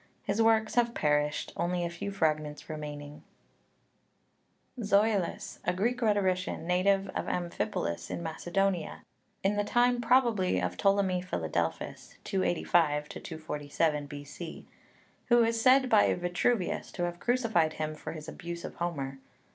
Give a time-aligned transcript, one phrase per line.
[0.23, 3.21] His works have perished, only a few fragments remaining
[4.75, 4.85] (Lübker).
[4.85, 9.03] ZOILUS, a Greek rhetorician, native of Amphipolis in Macedonia,
[9.43, 14.65] in the time probably of Ptolemy Philadelphus (285 247 B.C.),
[15.27, 19.19] who is said by Vitruvius to have crucified him for his abuse of Homer.